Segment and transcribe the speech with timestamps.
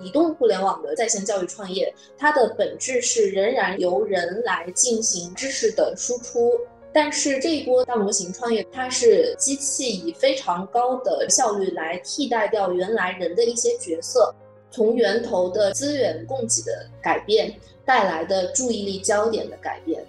[0.00, 6.52] 移动互联网的在线教育创业，它的本质是仍然由人来进行知识的输出。
[6.92, 14.34] 但是这一波大模型创业，它是机器以非常高的效率来替代掉原来人的一些角色，
[14.70, 17.54] 从源头的资源供给的改变
[17.84, 20.02] 带来的注意力焦点的改变。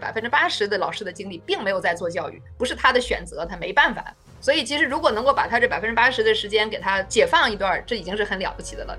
[0.00, 4.14] 百分之八十的老师的精力并没有在做教育，不是他的选择，他没办法。
[4.40, 8.98] 所以其实如果能够把他这百分之八十的时间给他解放一段，这已经是很了不起的了。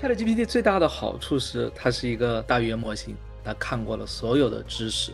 [0.00, 3.16] ChatGPT 最大的好处是它是一个大语言模型。
[3.46, 5.12] 它看过了所有的知识，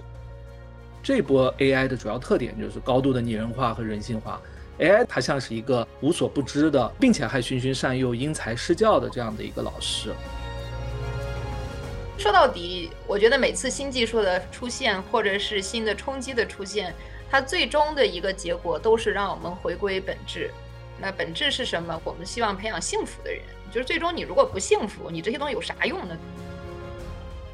[1.02, 4.40] 这波 AI 的主要特点就是高度的拟人化和人性化。
[4.78, 10.14] AI 它像是一个无所不知的，并且还循循善诱、因材施教的这样的一个老师。
[12.16, 16.94] 说到底，我觉得每次新技术的出现，或者是新的冲击的出现，
[17.30, 20.50] 它最终的一个结果都是让我们回归本质。
[21.00, 21.98] 那本质是什么？
[22.04, 23.40] 我们希望培养幸福的人。
[23.70, 26.18] 就是最终你如果不幸福，你这些东西有啥用呢？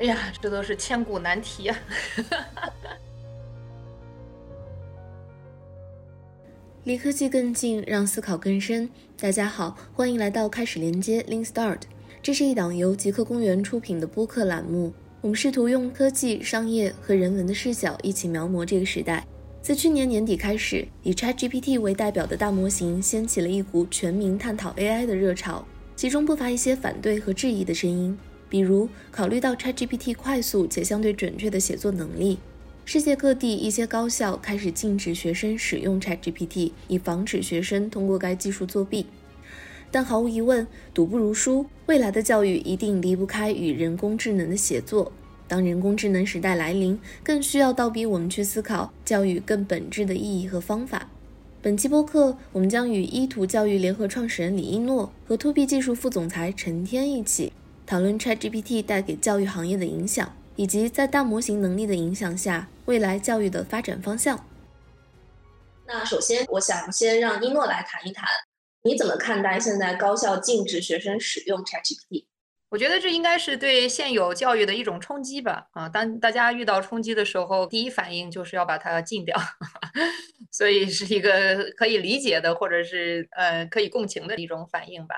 [0.00, 1.78] 哎呀，这都是千古难题啊！
[6.84, 8.88] 离科技更近，让思考更深。
[9.20, 11.82] 大家好，欢迎来到开始连接 Link Start。
[12.22, 14.92] 这是一档由极客公园出品的播客栏目。
[15.20, 19.26] 我们试图用科技、商业和人文的视角，一起描摹这个时代。
[19.66, 28.16] 自去年年底开始，以 ChatGPT 为代表的大模型掀起了一股全民探讨 AI 的热潮，其中不乏一些反对和质疑的声音。
[28.48, 32.38] 比如，考虑到 ChatGPT 快速且相对准确的写作能力，
[32.84, 39.06] 世界各地一些高校开始禁止学生使用 ChatGPT，以防止学生通过该技术作弊。
[39.90, 45.10] 但毫无疑问，赌不如输，未来的教育一定离不开与人工智能的写作。
[45.48, 51.08] 当人工智能时代来临，更需要倒逼我们去思考教育更本质的意义和方法。
[51.62, 57.52] 本期播客，我们将与依图教育联合创始人李一诺和 To B 技术副总裁陈天一起。
[57.84, 64.44] 讨论 ChatGPT 带给教育行业的影响，以及在大模型能力的影响下，未来教育的发展方向。
[65.86, 68.26] 那首先，我想先让一诺来谈一谈，
[68.82, 72.24] 你怎么看待现在高校禁止学生使用 ChatGPT？
[72.68, 75.66] 我觉得这应该是对现有教育的一种冲击吧。
[75.72, 79.36] 啊，当大家遇到冲击的时候，第一反应就是要把它禁掉，
[80.50, 85.14] 所以是一个可以理解的，或者是呃可以共情的一种反应吧。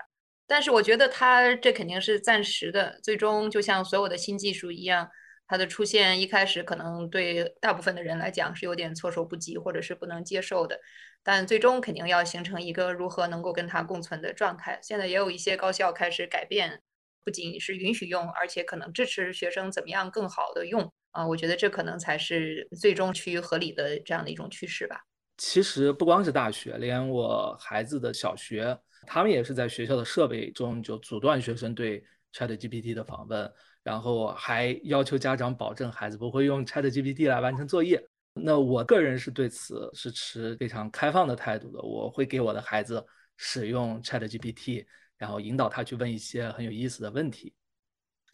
[0.47, 5.09] 但是我觉得它这肯定是暂时的，最终就像所有的新技术一样，
[5.47, 10.79] 它的出现一开始可能对大部分的人来讲是有点措手不及或者是不能接受的，
[11.23, 14.79] 但最终肯定要形成一个如何能够跟它共存的状态。
[14.83, 16.81] 现在也有一些高校开始改变，
[17.29, 21.27] 不仅是允许用，而且可能支持学生怎么样更好的用啊。
[21.27, 24.99] 我觉得这可能才是最终趋于合理的这样的一种趋势吧。
[25.37, 28.75] 其实不光是大学，连我孩子的小学。
[29.07, 32.03] 他们也是在学校的设备中就阻断学生对
[32.33, 33.53] ChatGPT 的访问，
[33.83, 38.03] 然后还要求家长保证孩子不会用 ChatGPT 来完成作业。
[38.33, 43.05] 那我个人是对此是持非常开放的态度的，我会给我的孩子
[43.37, 44.87] 使用 ChatGPT，
[45.19, 47.53] 然后引导他去问一些很有意思的问题。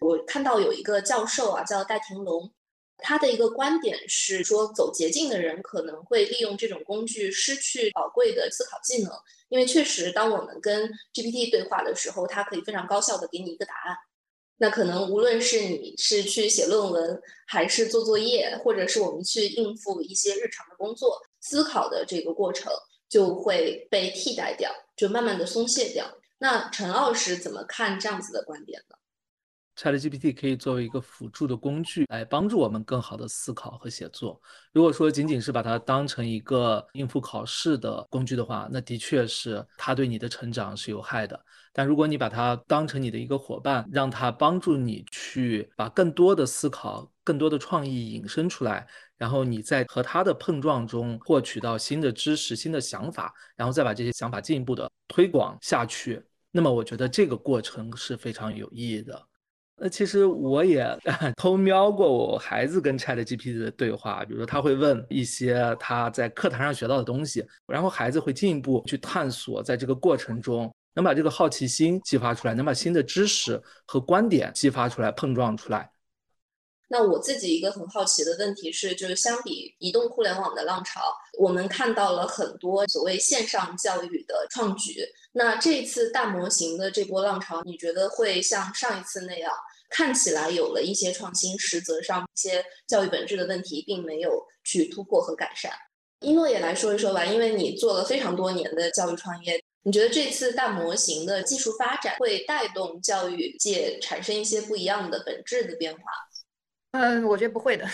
[0.00, 2.52] 我看到有一个教授啊，叫戴廷龙。
[2.98, 9.12] 他的一个观点是说，走捷径的人可能会利用这种工具失去宝贵的思考技能，
[9.48, 13.96] 因为确实，当我们跟 GPT 对话的时候，它可以非常高效的给你一个答案。
[14.58, 22.72] 那可能无论是你是去写论文，还是做作业，或者是我们去应付一些日常的工作，思考的这个过程
[23.08, 26.06] 就会被替代掉，就慢慢的松懈掉。
[26.44, 28.96] 那陈老师怎么看这样子的观点呢
[29.76, 34.38] ？ChatGPT 可以作为一个辅助的工具来帮助我们更好的思考和写作。
[34.70, 41.42] 如果说仅仅是把它当成一个应付考试的工具的话，那的确是它对你的成长是有害的。
[41.72, 56.22] 但如果你把它当成你的一个伙伴，让它帮助你去把更多的思考、更多的创意引申出来，然后你在和它的碰撞中获取到新的知识、新的想法，然后再把这些想法进一步的推广下去，
[56.56, 59.20] 那么我觉得这个过程是非常有意义的。
[59.76, 60.86] 那其实我也
[61.34, 75.90] 偷瞄过我孩子跟 Chat GPT 的对话，比如说他会问一些他在课堂上学到的东西，然后孩子会进一步去探索，在这个过程中能把这个好奇心激发出来，能把新的知识和观点激发出来、碰撞出来。
[76.94, 81.00] 那我自己一个很好奇的问题是，就是相比移动互联网的浪潮，
[81.36, 85.04] 我们看到了很多所谓线上教育的创举。
[85.32, 89.52] 那这次大模型的这波浪潮，你觉得会像上一次那样，
[89.90, 95.72] 看起来有了一些创新，实则上一些教育本质的问题并没有去突破和改善？
[96.20, 106.00] 一诺也来说一说吧，因为你做了非常多年的教育创业，你觉得这次大模型的技术发展会带动教育界产生一些不一样的本质的变化？
[106.94, 107.84] 嗯，我觉得不会的。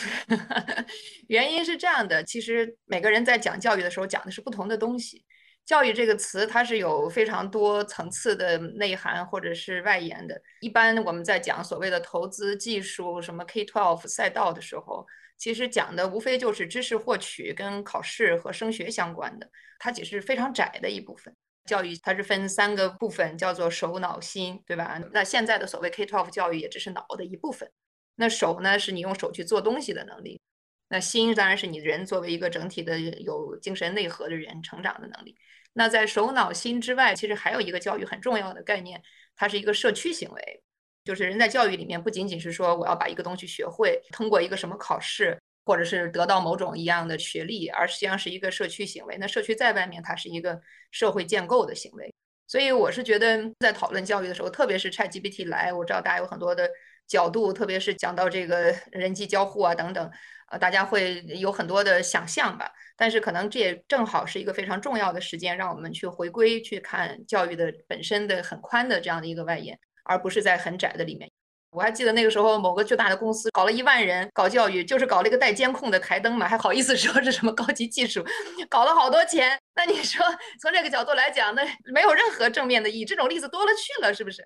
[1.29, 5.25] 原因是这样的，其实每个人在讲教育的时候讲的是不同的东西。
[5.64, 10.38] 教育这个词，它是有非常多层次的内涵或者是外延的。
[10.61, 15.06] 一般我们在讲所谓的投资技术、什么 K-12 赛道的时候，
[15.38, 19.49] 其实讲的无非就是知识获取跟考试和升学相关的，
[19.79, 21.35] 它只是非常窄的一部分。
[21.64, 25.00] 教育它是分三个部分，叫做手、脑、心，对吧？
[25.14, 27.70] 那现在的所谓 K-12 教育也只是脑的一部分。
[28.20, 30.38] 那手呢，是你用手去做东西的能力；
[30.90, 35.34] 那心当然是你人作为一个整体的有精神内核的人成长的能力。
[35.72, 39.02] 那在手脑心之外，其实还有一个教育很重要的概念，
[39.34, 40.62] 它是一个社区行为。
[41.02, 49.17] 就是人在教育里面，不仅仅是说我要把一个东西学会，通过一个什么考试，或者是得到某种一样的学历，而实际上是一个社区行为。
[49.17, 52.12] 那社区在外面，它是一个社会建构的行为。
[52.46, 56.69] 所以我是觉得，在讨论教育的时候，特别是 ChatGPT 来，我知道大家有很多的
[57.10, 60.10] 角度，特别是讲到这个人机交互啊等等。
[60.50, 71.30] 呃，大家会有很多的想象吧，但是可能这也正好是一个非常重要的时间，让我们去回归去看教育的本身的很宽的这样的一个外延，而不是在很窄的里面。
[71.70, 78.24] 我还记得那个时候，某个巨大的公司搞了一万人搞教育，就是搞了一个带监控的台灯嘛，还好意思说是什么高级技术，
[78.68, 79.56] 搞了好多钱。
[79.76, 80.26] 那你说
[80.60, 81.62] 从这个角度来讲，那
[81.92, 83.04] 没有任何正面的意义。
[83.04, 84.44] 这种例子多了去了，是不是？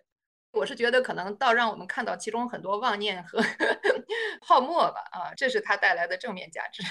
[0.55, 3.39] 我是觉得可能倒让我们看到其中很多妄念和
[4.47, 6.83] 泡沫吧，啊，这是它带来的正面价值。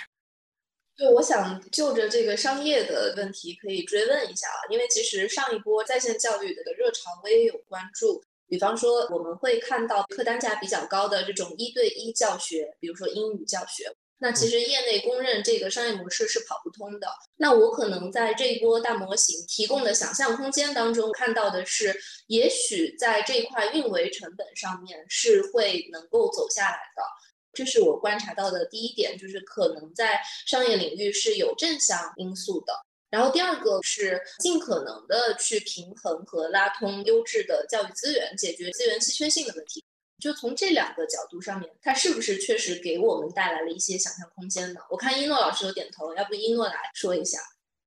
[0.95, 13.95] 对，我想就着这个商业的问题可以追问一下啊，因为其实上一波在线教育的热潮我也有关注，比方说我们会看到客单价比较高的这种一对一教学，比如说英语教学。
[14.23, 17.09] 那其实业内公认这个商业模式是跑不通的。
[17.35, 21.93] 那我可能在这一波大模型提供的想象空间当中看到的是，
[22.27, 27.03] 也许在这一块运维成本上面是会能够走下来的。
[27.51, 32.73] 这是我观察到的第一点，就是可能在商业领域是有正向因素的。
[33.09, 39.83] 然后第二个是尽可能的去平衡和拉通优质的教育资源，解决资源稀缺性的问题。
[40.23, 44.79] 就从这两个角度上面，它是不是确实给我们带来了一些想象空间呢？
[44.89, 47.39] 我看一诺老师有点头，要不一诺来说一下？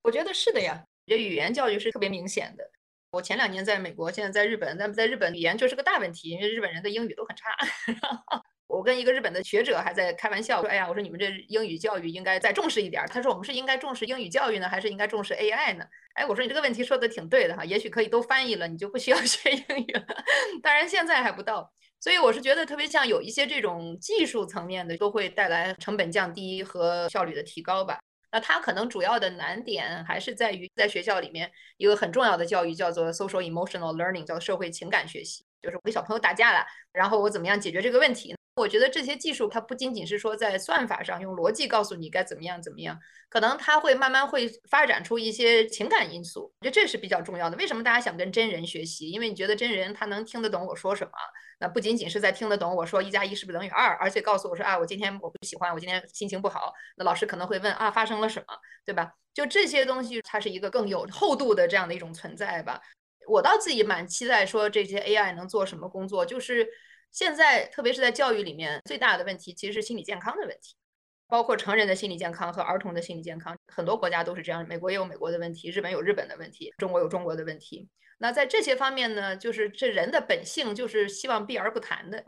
[0.02, 2.70] 我觉得是的呀，我觉得语言教育是特别明显的。
[3.10, 7.56] 我前两年在美国，现在在日本，那么在日本语言就是个大问题，因为日本人的英语都很差。
[8.68, 20.04] 我跟一个日本的学者还在开玩笑说：“哎呀，我说你们这英语教育应该再重视一点。”他说：“我们是应该重视英语教育呢，还是应该重视 AI 呢？”哎，我说你这个问题说的挺对的哈，也许可以都翻译了，你就不需要 学英语了。
[20.62, 21.72] 当然现在还不到。
[22.06, 27.98] 所以我是觉得特别像有一些这种技术层面的，都会带来成本降低和效率的提高吧。
[28.30, 38.36] 那它可能主要的难点还是在于在学校里面一个很重要的教育叫做 social emotional learning，叫社会情感学习，就是我跟小朋友打架了，然后我怎么样解决这个问题。
[38.54, 42.96] 我觉得这些技术它不仅仅是说在算法上用逻辑告诉你该怎么样怎么样，
[43.28, 47.56] 可能它会慢慢会发展出一些情感因素，我觉得这是比较重要的。
[47.56, 49.10] 为什么大家想跟真人学习？
[49.10, 51.10] 因为你觉得真人他能听得懂我说什么，
[51.58, 58.54] 那不仅仅是在听得懂我说一加一是不是等于二，而且告诉我说啊，我今天我不喜欢，我今天心情不好，那老师可能会问啊发生了什么，
[58.84, 59.12] 对吧？
[59.34, 62.80] 就这些东西，它是一个更有厚度的这样的一种存在吧。
[63.28, 66.66] 我倒自己蛮期待说这些 AI 能做什么工作，就是。
[67.12, 70.74] 现在，特别是在教育里面，最大的问题其实是心理健康的问题，
[71.28, 73.56] 包括成人的心理健康和儿童的心理健康。
[73.68, 77.88] 很多国家都是这样，美国也有美国的问题，日本有日本的问题，中国有中国的问题。
[78.18, 82.24] 那在这些方面呢，就是这人的本性就是希望避而不谈的，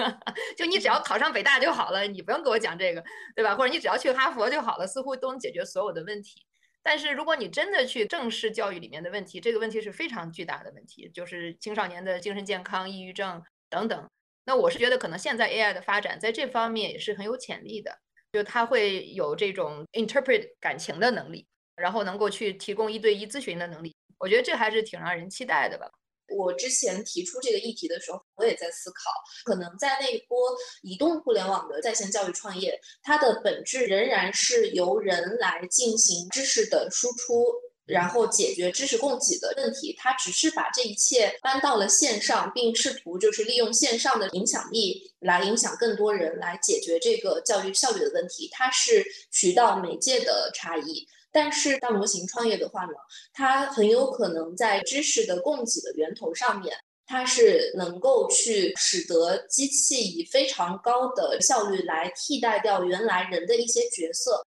[0.56, 3.02] 就你只要考上北大就好了，你不用给我讲这个，
[3.34, 3.56] 对吧？
[3.56, 6.46] 或者你只要去哈佛就好了，似乎都能解决所有的问题。
[6.82, 14.08] 但是如果你真的去正视教育里面的问题，这个问题是非常巨大的问题，就是青少年的精神健康、抑郁症等等。
[14.46, 17.98] 那我是觉得，可能现在 AI 的发展在这方面也是很有潜力的，
[18.32, 21.46] 就它会有这种 interpret 感情的能力，
[21.80, 23.96] 然后能够去提供一对一咨询的能力。
[24.18, 25.90] 我觉得这还是挺让人期待的吧。
[26.28, 29.10] 我之前提出这个议题的时候，我也在思考，
[29.44, 30.38] 可能在那一波
[30.82, 37.46] 移动互联网的在线教育创业，它的本质仍然是由人来进行知识的输出。
[37.86, 48.48] 然后解决知识供给的问题，它只是把这一切搬到了线上，并试图就是利用线上的影响力来影响更多人，来解决这个教育效率的问题。
[48.52, 52.92] 它是渠道媒介的差异，但是大模型创业的话呢，
[53.32, 64.44] 它很有可能在知识的供给的源头上面，它是能够去使得机器以非常高的效率来替代掉原来人的一些角色。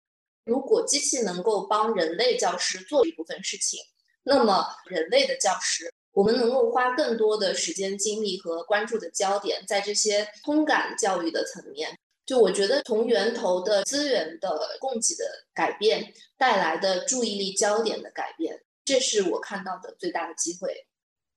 [0.45, 3.79] 如果机器能够帮人类教师做一部分事情，
[4.23, 11.97] 那么人类的教师，我们能够花更多的时间、精力和关注的焦点在这些通感教育的层面。
[12.29, 18.55] 就我觉得，从源头的资源的供给的改变带来的注意力焦点的改变，
[18.85, 20.85] 这是我看到的最大的机会。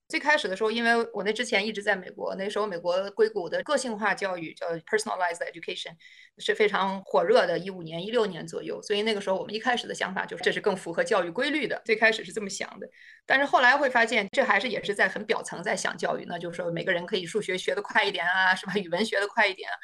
[0.06, 5.92] 最开始的时候，因为我那之前一直在美国，那时候美国硅谷的个性化教育叫 personalized education
[6.36, 8.78] 是非常火热的，一五年、一六年左右。
[8.82, 12.86] 所以那个时候我们一开始的想法就是这是更符合教育规律的，最开始是这么想的。
[13.24, 18.74] 但是后来会发现，这还是也是在很表层在想教育，那就是说每个人可以数学学得快一点啊，是吧？
[18.76, 19.74] 语文学得快一点啊。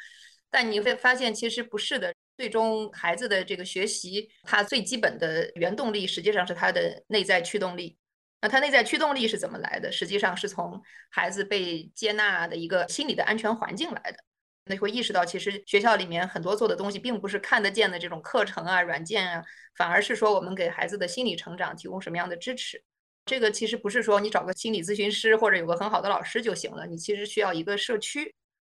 [0.51, 7.97] 但你会发现其实不是的，最终孩子的这个学习，他最基本的原动力实际上是他的内在驱动力。
[8.41, 9.91] 那他内在驱动力是怎么来的？
[9.91, 14.17] 实际上是从孩子被接纳的一个心理的安全环境来的。
[14.65, 19.43] 那会意识到，其实学校里面很多做的东西，并不是看得见的这种课程啊、软件啊，
[19.75, 22.81] 反而是说我们给孩子的心理成长提供什么样的支持。
[23.25, 28.33] 这个其实不是说你找个心理咨询师或者有个很好的老师就行了，你其实需要一个社区。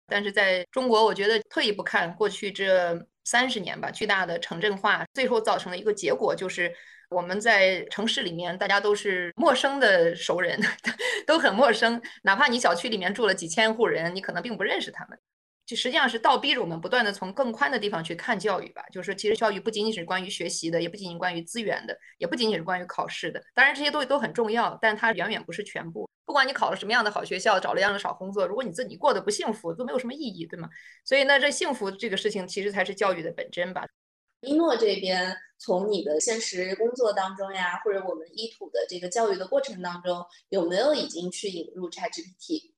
[0.07, 6.73] 但是在中国，我觉得退一步看，过去这三十年吧，巨大的城镇化最后造成的一个结果就是。
[7.11, 10.57] 我们在城市里面，大家都是陌生的熟人，
[11.27, 12.01] 都很陌生。
[12.23, 15.19] 哪怕你小区里面住了几千户人，你可能并不认识他们。
[15.65, 18.81] 就实际上是倒逼着我们不断的从更宽的地方去看教育吧。
[18.93, 23.43] 就是其实教育不仅仅是关于学习的，也不仅仅关于资源的，也不仅仅是关于考试的。
[23.53, 26.09] 当然这些东西都很重要，但它远远不是全部。
[26.31, 30.69] 不管你考了什么样的好学校，找了样的好工作，如果你自己过得不幸福，都没有什么意义，对吗？
[31.03, 33.85] 所以呢，这幸福这个事情，其实才是教育的本真吧。
[34.39, 42.71] 一诺这边，从你的现实工作当中呀，或者我们一土的这个教育的过程当中，有没有已经去引入 ChatGPT？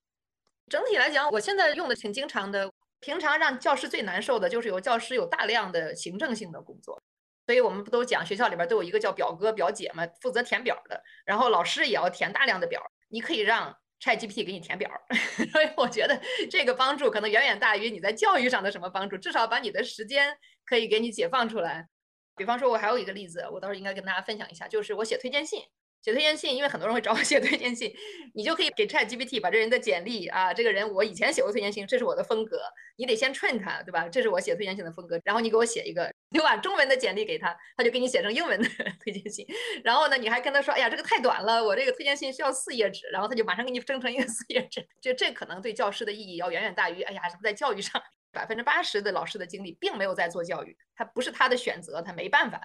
[0.68, 2.72] 整体来讲，我现在用的挺经常的。
[3.02, 7.04] 平常让教师最难受的就是有教师有大量的行政性的工作，
[7.46, 12.82] 所以我们不都讲学校里边都有一个叫表哥表姐嘛，负责填表的，然后老师也要填大量的表，
[13.14, 13.78] 你可以让。
[14.04, 14.92] ChatGPT 给你填表，
[15.54, 21.88] 所以我觉得这个帮助可能远远大于你在教育上的什么帮助，至少把你的时间可以给你解放出来。
[22.36, 25.62] 比方说，我还有一个例子，我到时候应该跟大家分享一下，就是我写推荐信。
[26.04, 27.94] 写推荐信，因为很多人会找我写推荐信，
[28.34, 32.60] 你就可以给 Chat GPT 把这人的简历啊，这个人我以前写过推荐信，这是我的风格，
[32.98, 34.10] 你得先 train 他，对吧？
[34.10, 38.68] 这是我写推荐信的风格，然后你给我写一个，你把中文的简历给他，他就给你写成英文的
[39.00, 39.46] 推荐信，
[39.84, 52.60] 然后呢，你还跟他说，哎呀，这个太短了，我这个推荐信需要四页纸，然后他就马上给你生成一个四页纸，就这可能对教师的意义要远远大于，哎呀，什么在教育上，百分之八十的老师的精力并没有在做教育，他不是他的选择，他没办法。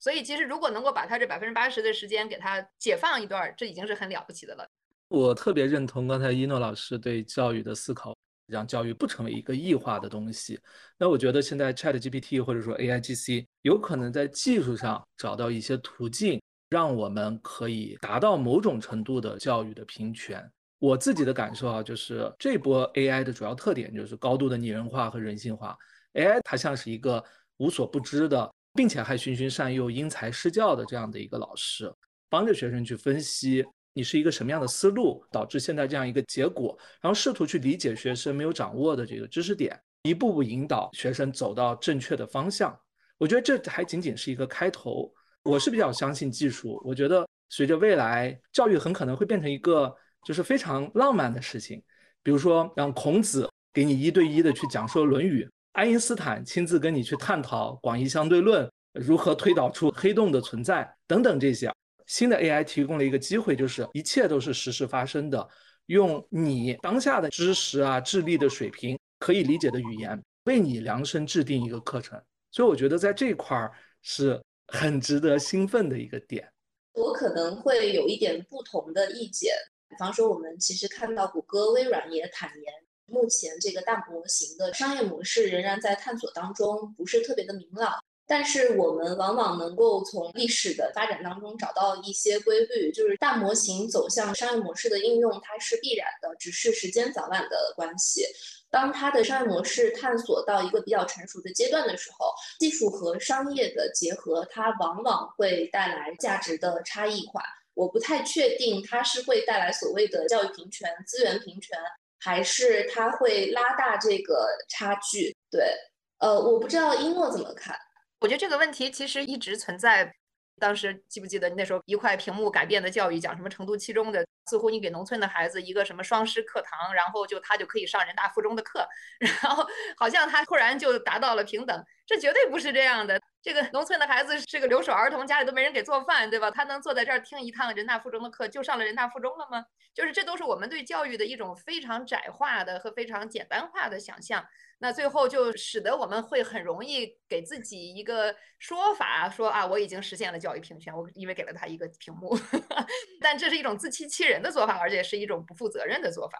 [0.00, 4.68] 所以，其实如果能够把他这百分之八十的时间给他解放一段，这已经是很了不起的了。
[5.06, 8.16] 我特别认同刚才一诺老师对教育的思考，
[8.52, 10.60] 让教育不成为一个异化的东西。
[10.96, 16.40] 那我觉得现在 Chat GPT 或者说 A I G C 有可能在技术上找到一些途径，
[16.70, 20.48] 让我们可以达到某种程度的教育的平权。
[20.78, 25.76] 我自己的感受啊，就是这波 A I 的主要特点就是高度的拟人化和人性化。
[26.12, 27.24] A I 它像是一个
[27.56, 28.48] 无所不知的。
[28.74, 31.92] 并且还循循善诱、因材施教的这样的一个老师，
[32.30, 33.62] 帮着学生去分析
[33.94, 42.78] 你是一个什么样的思路，导致现在这样一个结果，然后试图去理解学生没有掌握的这个知识点，一步步引导学生走到正确的方向。
[43.18, 45.12] 我觉得这还仅仅是一个开头。
[45.44, 49.92] 我是比较相信技术，我觉得随着未来，教育很可能会变成一个
[50.24, 51.82] 就是非常浪漫的事情，
[52.22, 55.44] 比如说让孔子给你一对一的去讲说《论语》。
[55.72, 61.72] 爱因斯坦亲自跟你去探讨广义相对论如何推导出黑洞的存在等等这些
[62.12, 65.48] 新的 AI 提供了一个机会，就是一切都是实时发生的，
[65.86, 76.46] 用你当下的知识啊、智力的水平可以理解的语言为你量身制定一个课程，所以我觉得在这块儿是很值得兴奋的一个点。
[76.92, 79.54] 我可能会有一点不同的意见，
[79.88, 82.74] 比方说我们其实看到谷歌、微软也坦言。
[83.06, 87.94] 目前这个大模型的商业模式仍然在探索当中，不是特别的明朗。
[88.26, 98.24] 但是我们往往能够从历史的发展当中找到一些规律，就是大模型走向商业模式的应用，它是必然的，只是时间早晚的关系。
[98.70, 107.42] 当它的商业模式探索到一个比较成熟的阶段的时候，技术和商业的结合，它往往会带来价值的差异化。
[107.74, 111.78] 我不太确定它是会带来所谓的教育平权、资源平权。
[112.24, 115.74] 还是它会拉大这个差距，对，
[116.20, 117.76] 呃，我不知道一诺怎么看。
[118.22, 120.14] 我觉得这个问题其实一直存在，
[120.60, 128.86] 当时记不记得那时候一块屏幕改变的教育，讲什么成都七中的，似乎你给农村的孩子一个什么双师课堂，然后就他就可以上人大附中的课，
[129.18, 133.20] 然后好像他突然就达到了平等，这绝对不是这样的。
[133.42, 136.48] 这个农村的孩子是个留守儿童，家里都没人给做饭，对吧？
[136.48, 139.64] 他能坐在这儿听一趟人大附中的课，就上了人大附中了吗？
[139.92, 144.46] 就是这都是我们对教育的一种非常窄化的和非常简单化的想象。
[144.82, 152.36] 那最后就使得我们会很容易给自己一个说法，说啊，我已经实现了教育平权，我因为给了他一个屏幕，
[153.22, 156.36] 但这是一种自欺欺人的做法，而且是一种不负责任的做法。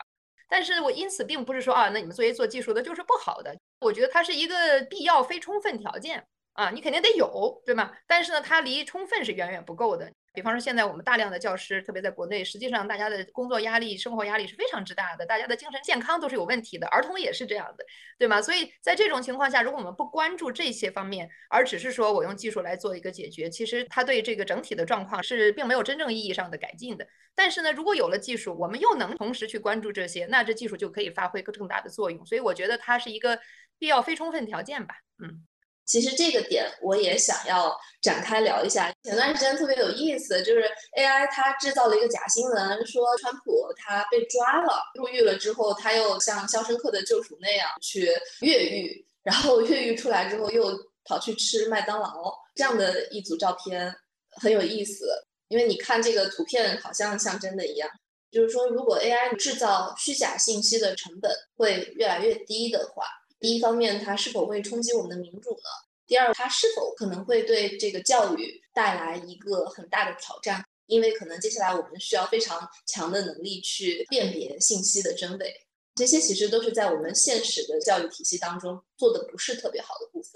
[0.48, 7.92] 但是我因此并不是说啊，那你们作为做技术的就是不好的，我觉得它是一个必要非充分条件啊，你肯定得有，对吗？
[8.08, 10.12] 但是呢，它离充分是远远不够的。
[10.32, 17.84] 比方说，现在我们大量的教师，特别在国内，实际上大家的工作压力、生活压力是非常之大的，大家的精神健康都是有问题的，儿童也是这样的，
[18.18, 18.40] 对吗？
[18.40, 27.06] 所以在这种情况下，如果我们不关注这些方面，而只是说我用技术来做一个解决，其实它对这个整体的状况是并没有真正意义上的改进的。
[27.34, 32.24] 但是呢，如果有了技术，我们又能同时去关注这些，那这技术就可以发挥更大的作用。
[32.24, 33.38] 所以我觉得它是一个
[33.78, 35.46] 必要非充分条件吧，嗯。
[35.84, 38.92] 其实这个点我也想要展开聊一下。
[39.02, 40.62] 前段时间特别有意思，就是
[40.96, 48.08] AI 它制造了一个假新闻，说川普他被抓了，入狱了之后，他又像《肖申克的救赎》那样去
[48.40, 50.70] 越狱，然后越狱出来之后又
[51.04, 53.94] 跑去吃麦当劳，这样的一组照片
[54.40, 55.06] 很有意思。
[55.48, 57.90] 因为你看这个图片好像像真的一样，
[58.30, 63.04] 就是说如果 AI 制造虚假信息的成本会越来越低的话。
[63.42, 65.68] 第一方面，它是否会冲击我们的民主呢？
[66.06, 70.64] 第二，它是否可能会对这个教育带来一个很大的挑战？
[70.86, 75.54] 因为可能接下来我们需要非常强的能力去辨别信息的真伪，
[75.96, 80.30] 这些其实都是在我们现实的教育体系当中做的不是特别好的部分。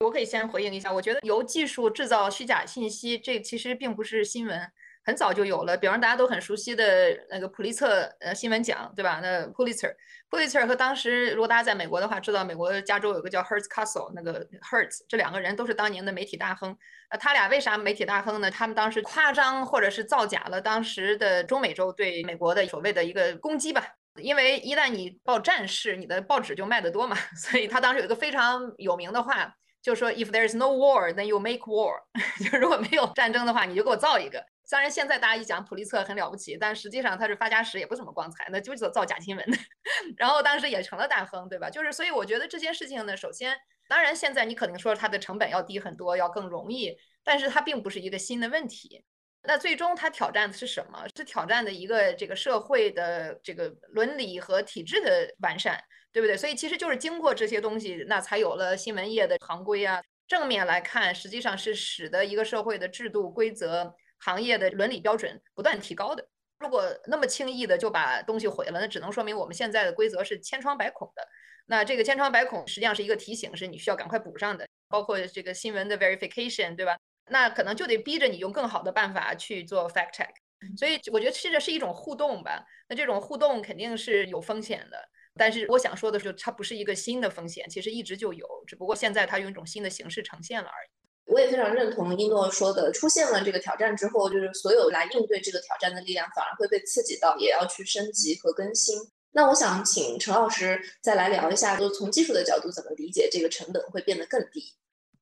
[0.00, 4.70] 我可以先回应一下，我觉得由技术制造虚假信息，这其实并不是新闻。
[5.04, 6.84] 很早就有了，比方大家都很熟悉的
[7.30, 9.20] 那个普利策呃新闻奖，对吧？
[9.22, 16.76] 那 Pulitzer，Pulitzer 和当时如果大家在美国的话，知道美国加州有个叫 Hertz Castle，那个 Hertz，这两个人都是当年的媒体大亨。
[17.08, 18.50] 呃，他俩为啥媒体大亨呢？
[18.50, 23.84] 他们当时夸张或者是造假了当时的中美洲对美国的所谓的一个攻击吧。
[24.16, 27.16] 因为一旦你报战事，你的报纸就卖得多嘛。
[27.36, 31.94] 所以他当时有一个非常有名的话，就说 If there is no war, then you make war。
[32.44, 34.44] 就如果没有战争的话，你就给我造一个。
[34.70, 39.58] 虽然现在大家一讲普利策很了不起，但实际上他是发家史也不怎么光彩，那就是造假新闻的。
[40.16, 41.68] 然后当时也成了大亨，对吧？
[41.68, 43.56] 就是所以我觉得这件事情呢，首先，
[43.88, 49.04] 当然现在你可能说它的成本要低很多，要更容易，但是它并不是一个新的问题。
[49.42, 51.04] 那最终它挑战的是什么？
[51.16, 56.36] 是挑战的一个这个社会的这个伦理和体制的完善，对不对？
[56.36, 60.00] 所以其实就是经过这些东西，那才有了新闻业的行规啊。
[60.28, 63.92] 正面来看，实际上是使得一个社会的制度规则。
[64.20, 66.28] 行业的伦理标准不断提高的，
[66.58, 71.26] 如果那么轻易的就把东西毁了，那只能说明我们现在的规则是千疮百孔的。
[71.66, 74.66] 那这个千疮百孔实际上是一个提醒，是你需要赶快补上的。
[74.88, 76.96] 包括这个新闻的 verification，对吧？
[77.30, 80.30] 那可能就得逼着你用更好的办法去做 fact check。
[80.76, 82.64] 所以我觉得这是一种互动吧。
[82.88, 90.88] 那这种互动肯定是有风险的，但是我想说的是，它不是一个新的风险，其实一直就有，只不过现在它用一种新的形式呈现了而已。
[91.30, 98.96] 我也非常认同一诺说的，出现了这个挑战之后，就是所有来应对这个挑战的力量反而会被刺激到，也要去升级和更新。
[99.32, 104.74] 那我想请陈老师再来聊一下，就从技术的角度怎么理解这个成本会变得更低。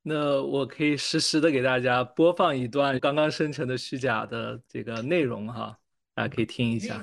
[0.03, 5.79] 那我可以实时的给大家播放一段刚刚生成的虚假的这个内容哈，
[6.14, 7.03] 大家可以听一下。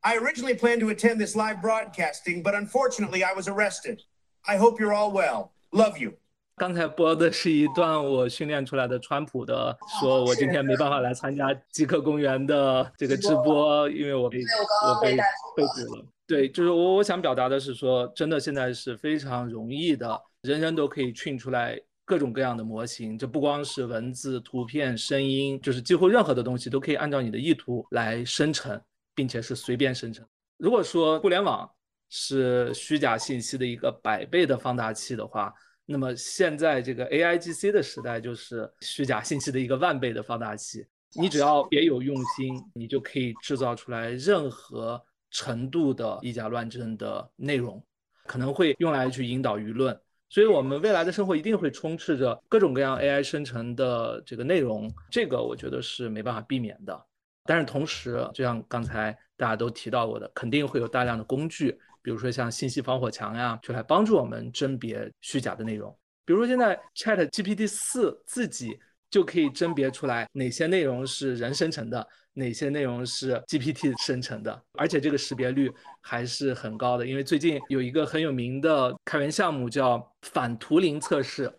[0.00, 4.00] I originally planned to attend this live broadcasting, but unfortunately I was arrested.
[4.42, 5.50] I hope you're all well.
[5.70, 6.14] Love you.
[6.58, 14.40] 刚才播的是一段我训练出来的川普的，说我今天没办法来参加极客公园的这个直播，因为我被
[14.84, 15.16] 我被
[15.56, 16.04] 被捕了。
[16.26, 28.78] 对，就是我我想表达的是说，真的现在是非常容易的，人人都可以训出来各种各样的模型，这不光是文字、图片、声音，就是几乎任何的东西都可以按照你的意图来生成，
[29.14, 30.26] 并且是随便生成。
[30.56, 31.70] 如果说互联网
[32.10, 35.54] 是虚假信息的一个百倍的放大器的话，
[35.90, 40.86] 那么现在这个 A I G C 的时代，就是虚假信息的一个万倍的放大器。
[41.14, 47.82] 你只要别有用心，你就可以制造出来任何程度的以假乱真的内容，
[48.26, 49.98] 可能会用来去引导舆论。
[50.28, 57.02] 所以，我们未来的生活一定会充斥着各种各样 A I 生成的这个内容，这个我觉得是没办法避免的。
[57.44, 61.80] 但是同时，就像刚才大家都提到过的，肯定会有大量的工具。
[62.02, 65.96] 比如说像信息防火墙呀，就来帮助我们甄别虚假的内容。
[66.24, 68.78] 比如说现在 Chat GPT 四自己
[69.10, 77.06] 就可以甄别出来哪些内容是人生成的，哪些内容是 GPT 生成的，而且这个识别率还是很高的。
[77.06, 81.50] 因为最近有一个很有名的开源项目叫反图灵测试，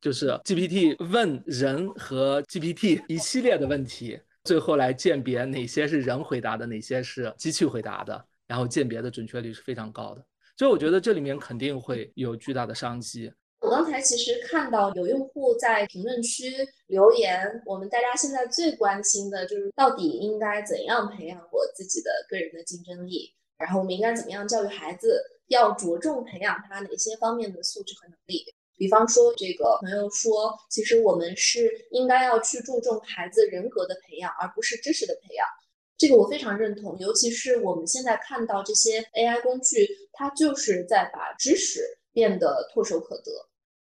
[0.00, 10.24] 就是 GPT 问人和 GPT 一系列的问题，最后来鉴别哪些是人回答的，哪些是机器回答的，然后鉴别的准确率是非常高的。
[10.56, 13.32] 所以我觉得这里面肯定会有巨大的商机。
[13.60, 16.52] 我刚才其实看到有用户在评论区
[16.86, 28.44] 留言，我们大家现在最关心的就是到底应该怎样培养我自己的个人的竞争力，然后我们应该怎么样教育孩子，要着重培养他哪些方面的素质和能力。
[28.78, 35.46] 比方说，这个朋友说，其实我们是应该要去注重孩子人格的培养，而不是知识的培养。
[35.98, 41.80] 这个我非常认同，尤其是我们现在看到这些 AI 工具，它就是在把知识
[42.12, 43.32] 变得唾手可得。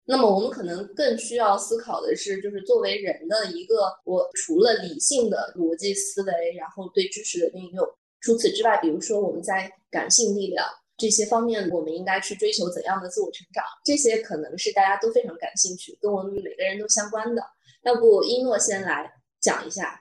[0.03, 7.87] 那么我们可能更需要思考的是，就是作为人的一个，我除了理性的逻辑思维，然后对知识的运用，
[8.19, 13.63] 除此之外，比如说我们在感性力量这些方面，我们应该去追求怎样的自我成长？
[13.85, 17.41] 这些可能是大家都非常感兴趣，跟我们每个人都相关的。
[17.83, 20.00] 要不一诺先来讲一下。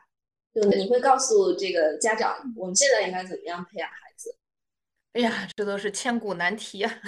[0.52, 4.36] 就你会告诉这个家长，我们现在应该怎么样培养孩子？
[5.12, 7.00] 哎呀，这都是千古难题啊！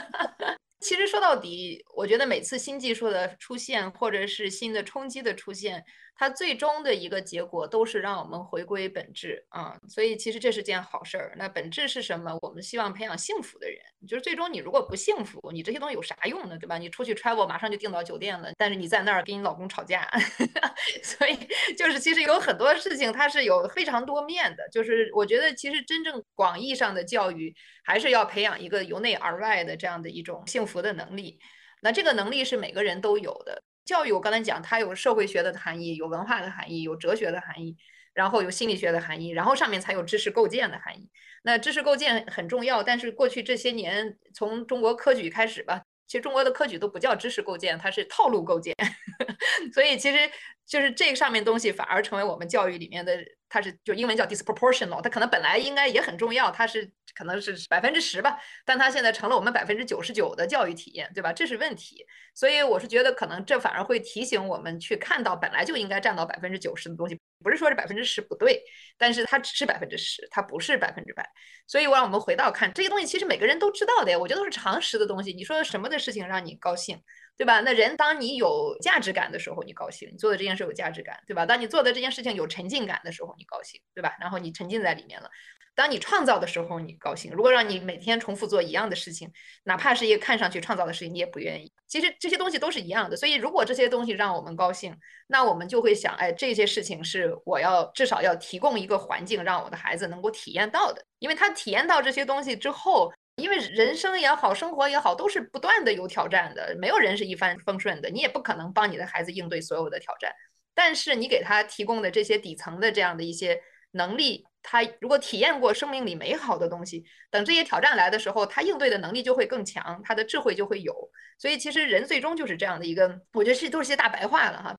[0.80, 5.84] 其实说到底，我觉得每次新技术的出现，或者是新的冲击的出现。
[6.14, 11.34] 它最终的一个结果都是让我们回归本质啊，所以其实这是件好事儿。
[11.36, 12.38] 那本质是什么？
[12.42, 13.78] 我们希望培养幸福的人。
[14.06, 16.56] 就是最终你如果不幸福，你这些东西有啥用呢？
[16.58, 16.78] 对吧？
[16.78, 20.08] 你出去 travel 马上就订到酒店了，但是你在那儿跟你老公吵架，
[21.02, 21.36] 所以
[21.76, 24.68] 就是其实有很多事情它是有非常多面的。
[24.70, 27.52] 就是我觉得其实真正广义上的教育
[27.84, 31.40] 还是要培养一个由内而外的这样的一种幸福的能力。
[31.80, 33.62] 那这个能力是每个人都有的。
[33.84, 37.76] 教育，我刚才讲，它有社会学的含义，有文化的含义，有哲学的含义，
[38.14, 41.10] 然后有心理学的含义，然后上面才有知识构建的含义。
[41.42, 48.74] 那知识构建很重要，但是过去这些年，从中国科举开始吧，其实中国的科举都不叫知识构建，它是套路构建。
[49.74, 50.18] 所以其实
[50.64, 53.18] 就是这个上面东西反而成为我们教育里面的，
[53.48, 61.32] 它是就英文叫 disproportional，它可能本来应该也很重要，它是可能是百分之十吧，但它现在成了我们百分之九十九的教育体验，对吧？
[61.32, 62.06] 这是问题。
[62.34, 68.62] 所以我是觉得，可能这反而会提醒我们去看到本来就应该占到百分之九十的东西，不是说这百分之十不对，
[68.96, 71.28] 但是它只是百分之十，它不是百分之百。
[71.66, 75.32] 所以我让我们回到看这些东西，其实每个人都知道的呀，我觉得都是常识的东西。
[75.32, 77.00] 你说什么的事情让你高兴，
[77.36, 77.60] 对吧？
[77.60, 81.44] 那人当你有价值感的时候，你高兴，你做的这件事有价值感，对吧？
[81.44, 84.16] 当你做的这件事情有沉浸感的时候，你高兴，对吧？
[84.20, 85.28] 然后你沉浸在里面了。
[85.74, 89.32] 当你创造的时候，你高兴；如果让你每天重复做一样的事情，
[89.64, 91.72] 哪怕是一个看上去创造的事情，你也不愿意。
[91.88, 93.16] 其实这些东西都是一样的。
[93.16, 94.94] 所以，如果这些东西让我们高兴，
[95.28, 101.04] 那我们就会想：哎，这些事情是我要至少要提供一个环境，让我的孩子能够体验到的。
[101.18, 108.10] 因为他体验到这些东西之后，因为人生也好，生活也好，都是不断的有挑战的，没有人是一帆风顺的。
[108.10, 110.32] 你也不可能帮你的孩子应对所有的挑战，
[110.74, 113.60] 但是你给他提供的这些底层的这样的一些
[113.92, 114.44] 能力。
[114.64, 120.94] 他如果体验过生命里美好的东西，等这些挑战来的时候，他应对的能力就会更强，他的智慧就会有。
[121.36, 124.76] 所以其实人最终就是这样的一个，我觉得这都是些大白话了哈。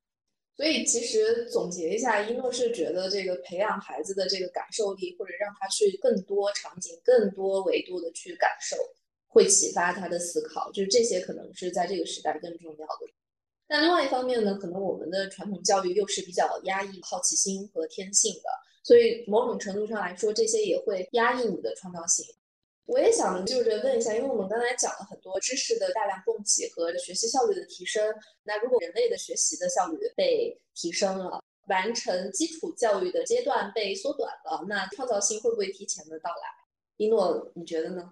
[0.55, 8.77] 所以其实总结一下，一诺是觉得这个培养孩子的这个感受力，或者让他去更多场景、更多维度的去感受，
[9.27, 13.13] 会启发他的思考，就是这些可能是在这个时代更重要的。
[13.67, 18.49] 但另外一方面呢，可能我们的传统教育又是比较压抑好奇心和天性的。
[18.83, 22.25] 所以某种程度上来说，这些也会压抑你的创造性。
[22.85, 36.47] 我也想就是问一下，因为我们刚才讲了很多知识的大量供给和学习效率的提升，那如果人类的学习的效率被提升了，完成基础教育的阶段被缩短了，那创造性会不会提前的到来？
[36.97, 38.11] 一诺，你觉得呢？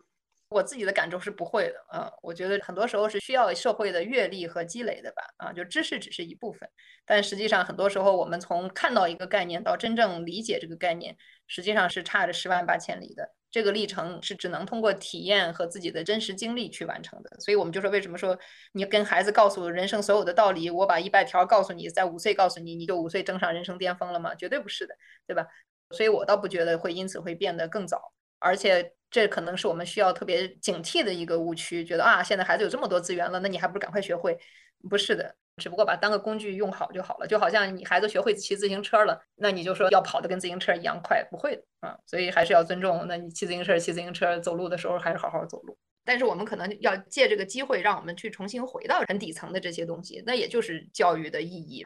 [0.50, 6.70] 我自己的感受是不会的，嗯，我觉得很多时候是需要社会的阅历和积累的吧，啊，就知识只是一部分，
[7.06, 11.16] 但实际上很多时候我们从看到一个概念到真正理解这个概念，
[11.48, 17.30] 实际上是差着十万八千里的，这个历程是只能通过体验和自己的真实经历去完成的。
[17.40, 18.38] 所以我们就说，为什么说
[18.72, 24.34] 你跟孩子告诉人生所有的道理，我把一百条告诉你，在五岁告诉你，你就五岁登上人生巅峰了吗？
[24.34, 24.96] 绝对不是的，
[25.28, 25.46] 对吧？
[25.92, 28.94] 所以我倒不觉得会因此会变得更早，而且。
[29.14, 34.40] 这可能是我们需要特别警惕的一个误区，觉得啊，现在孩子有这么多资源了，那你还不如赶快学会？
[34.90, 37.28] 不是的，只不过把当个工具用好就好了。
[37.28, 41.98] 就好像你孩子学会骑自行车了，那你就说要跑的跟自行车一样快，不会的啊。
[42.06, 43.06] 所以还是要尊重。
[43.08, 45.78] 那你骑自行车，骑自行车，走路的时候还是好好走路。
[46.04, 51.86] 但是我们可能要借这个机会，让我们去重新回到很底层的这些东西，那也就是教育的意义。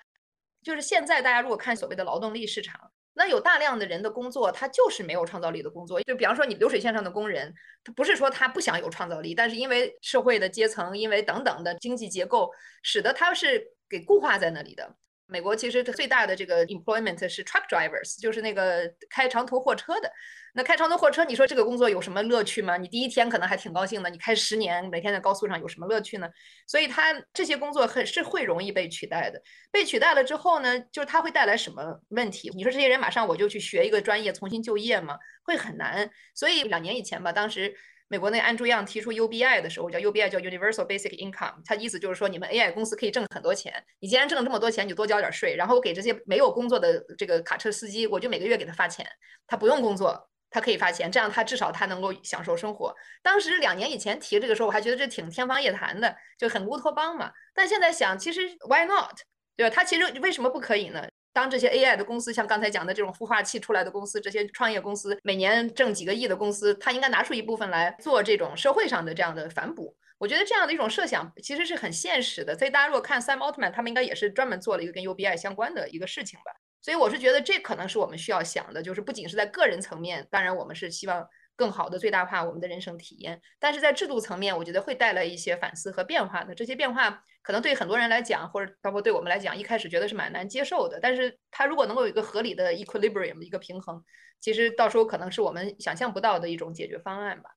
[0.64, 6.02] 就是现在大家如果看所谓的劳动力市场，那有大量的人的工作，他就是没有创造力的工作。
[6.02, 12.52] 就比方说你流水线上的工人，他不是说他不想有创造力，但是因为社会的阶层，因为等等的经济结构，
[12.84, 14.96] 使得他是给固化在那里的。
[15.28, 20.12] 美国其实最大的这个 employment 是 truck drivers，就是那个开长途货车的。
[20.54, 22.78] 那开长途货车，你说这个工作有什么乐趣吗？
[22.78, 26.30] 你第一天可能还挺高兴的，你开十年，每天在高速上有什么乐趣呢？
[26.68, 29.42] 所以它这些工作很是会容易被取代的。
[29.72, 32.50] 被取代了之后呢，就是它会带来什么问题？
[32.56, 35.18] 你说这些人马上我就去学一个专业重新就业吗？
[35.44, 36.10] 会很难。
[36.34, 37.76] 所以两年以前吧，当时。
[38.08, 43.84] 美国那安朱样提出 UBI 的时候，叫 UBI 叫 Universal Basic Income，它意思就是说，你们 AI 公司可以挣很多钱。
[44.00, 45.56] 你既然挣了这么多钱，你就多交点税。
[45.56, 49.06] 然后我给这些没有工作的这个卡车司机，我就每个月给他发钱。
[49.48, 52.96] 他不用工作，他可以发钱，这样他至少他能够享受生活。
[53.24, 57.32] 当时两年以前提这个时候，我还觉得这挺天方夜谭的，就很乌托邦嘛。
[57.54, 59.18] 但现在想，其实 Why not？
[59.58, 59.74] 对吧？
[59.74, 61.08] 他其实为什么不可以呢？
[61.36, 69.94] 当这些 AI 的公司，像刚才讲的这种孵化器出来的公司，这些创业公司每年挣几个亿的公司，它应该拿出一部分来做这种社会上的这样的反哺。
[70.18, 72.58] 我觉得这样的一种设想其实是很现实的。
[72.58, 76.54] 所以大家如果看 Sam Altman，他们应该也是专门做了一个跟 UBI 相关的一个事情吧。
[76.82, 81.28] 所以我是觉得这可能是我们需要想的，就是不仅是在个人层面，当然我们是希望。
[81.56, 86.54] 更好的最大化我们的人生体验，但是在制度层面，我觉得会带来一些反思和变化的。
[86.54, 91.00] 这些变化可能对很多人来讲，或者包括对我们来讲，一开始觉得是蛮难接受的。
[91.02, 94.04] 但是它如果能够有一个合理的 equilibrium 一个平衡，
[94.42, 97.52] 其实到时候可能是我们想象不到的一种解决方案吧。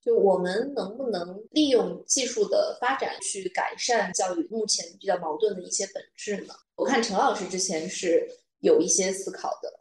[0.00, 6.54] 就我们能不能利用技术的发展去改善教育目前比较矛盾的一些本质呢？
[6.76, 8.28] 我看陈老师之前是
[8.60, 9.80] 有一些思考的。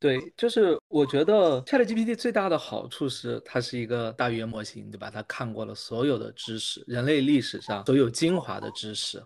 [0.00, 5.10] 对，就是我觉得 ChatGPT 最大的好处是它是一个大语言模型，对吧？
[5.10, 9.22] 它看过了所有的知识，人类历史上所有精华的知识，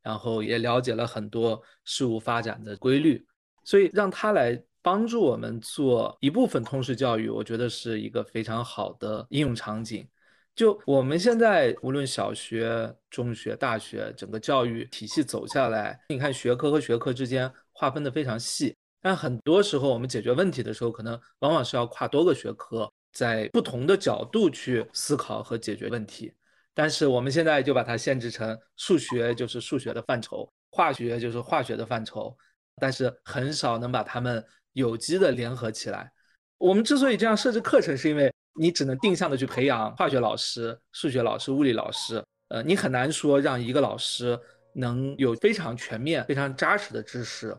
[0.00, 3.26] 然后也了解了很多事物发展的规律，
[3.64, 10.06] 所以让它来帮助我们做一部分通识教育，我觉得是一个非常好的应用场景。
[10.54, 18.76] 就我们现在无论小学、中学、大学，整个教育体系走下来，你看学科和学科之间划分的非常细。
[19.02, 26.32] 但很多时候，我们解决问题的时候，可能往往是要跨多个学科，在不同的角度去思考和解决问题。
[26.72, 32.34] 但是我们现在就把它限制成数学就是数学的范畴，化学就是化学的范畴，
[32.80, 36.10] 但是很少能把它们有机的联合起来。
[36.58, 44.38] 我们之所以这样设置课程，是因为你只能定向的去培养化学老师、数学老师、物理老师，呃，你很难说让一个老师
[44.72, 47.54] 能有非常全面、非常扎实的知识。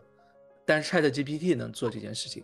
[0.66, 2.44] 但是 Chat GPT 能做这件事情，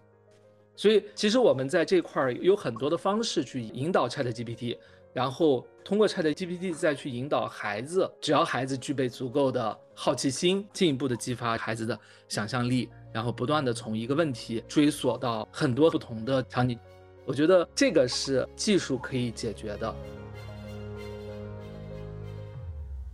[0.76, 4.78] 所以其实我们在这块儿有很多的方式去引导 Chat GPT，
[5.14, 16.78] 然后通过 Chat GPT 再去引导孩子，只要孩子具备足够的好奇心，进一步的激发孩子的想象力，然后不断的从一个问题追索到很多不同的场景，
[17.26, 19.96] 我觉得这个是技术可以解决的。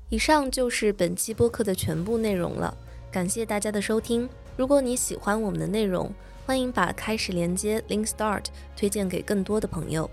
[0.09, 2.77] 以上就是本期播客的全部内容了，
[3.11, 4.29] 感谢大家的收听。
[4.57, 6.09] 如果你喜欢我们的内容，
[6.45, 8.45] 欢迎把开始连接 Link Start
[8.77, 10.09] 推荐给更多的朋友。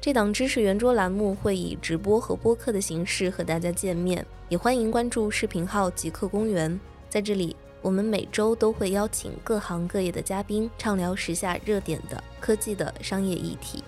[0.00, 6.78] 这档知识圆桌栏目会以直播和播客的形式和大家见面，也欢迎关注视频号极客公园。
[7.08, 13.84] 在这里，我们每周都会邀请各行各业的嘉宾畅聊时下热点的科技的商业议题。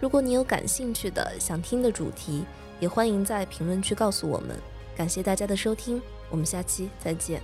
[0.00, 2.44] 如果你有感兴趣的想听的主题，
[2.80, 4.56] 也欢迎在评论区告诉我们。
[4.96, 7.40] 感谢大家的收听，我们下期再见。